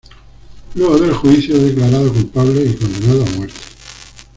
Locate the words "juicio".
1.13-1.55